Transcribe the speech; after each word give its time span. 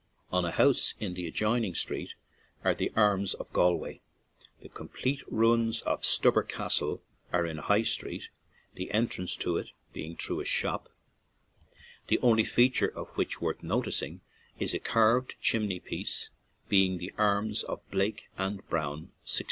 On 0.31 0.43
a 0.45 0.49
house 0.51 0.95
in 0.99 1.13
the 1.13 1.27
adjoining 1.27 1.75
street 1.75 2.15
are 2.63 2.73
the 2.73 2.91
arms 2.95 3.35
of 3.35 3.53
Galway. 3.53 3.99
The 4.61 4.69
complete 4.69 5.21
ruins 5.27 5.83
of 5.83 6.03
Stubber's 6.03 6.47
Castle 6.49 7.03
are 7.31 7.45
in 7.45 7.59
High 7.59 7.83
Street, 7.83 8.29
the 8.73 8.89
entrance 8.89 9.35
to 9.35 9.57
it 9.57 9.73
being 9.93 10.15
through 10.15 10.39
a 10.41 10.45
shop, 10.45 10.89
the 12.07 12.17
only 12.23 12.43
feature 12.45 12.87
of 12.89 13.09
which 13.09 13.41
worth 13.41 13.61
no 13.61 13.83
ticing 13.83 14.21
is 14.57 14.73
a 14.73 14.79
carved 14.79 15.35
chimney 15.39 15.79
piece 15.79 16.31
bearing 16.67 16.97
the 16.97 17.13
arms 17.19 17.61
of 17.63 17.87
Blake 17.91 18.23
and 18.39 18.67
Brown 18.69 19.09
(1619). 19.21 19.37